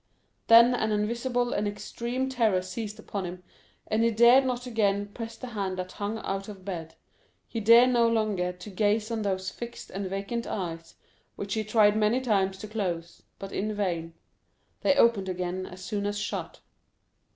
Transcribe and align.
Then 0.47 0.73
an 0.73 0.91
invincible 0.91 1.53
and 1.53 1.67
extreme 1.67 2.27
terror 2.27 2.63
seized 2.63 2.97
upon 2.97 3.23
him, 3.23 3.43
and 3.85 4.03
he 4.03 4.09
dared 4.09 4.45
not 4.47 4.65
again 4.65 5.05
press 5.09 5.37
the 5.37 5.49
hand 5.49 5.77
that 5.77 5.91
hung 5.91 6.17
out 6.17 6.49
of 6.49 6.65
bed, 6.65 6.95
he 7.47 7.59
dared 7.59 7.91
no 7.91 8.07
longer 8.09 8.51
to 8.51 8.69
gaze 8.71 9.11
on 9.11 9.21
those 9.21 9.51
fixed 9.51 9.91
and 9.91 10.07
vacant 10.07 10.47
eyes, 10.47 10.95
which 11.35 11.53
he 11.53 11.63
tried 11.63 11.95
many 11.95 12.19
times 12.19 12.57
to 12.57 12.67
close, 12.67 13.21
but 13.37 13.51
in 13.51 13.75
vain—they 13.75 14.95
opened 14.95 15.29
again 15.29 15.67
as 15.67 15.85
soon 15.85 16.07
as 16.07 16.17
shut. 16.17 16.61